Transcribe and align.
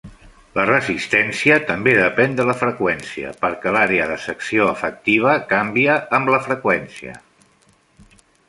La 0.59 0.63
resistència 0.67 1.57
també 1.67 1.93
depèn 1.99 2.33
de 2.39 2.47
la 2.51 2.55
freqüència 2.63 3.33
perquè 3.43 3.75
l'àrea 3.77 4.09
de 4.13 4.17
secció 4.25 4.67
efectiva 4.73 5.39
canvia 5.55 6.03
amb 6.21 6.37
la 6.37 6.45
freqüència. 6.51 7.19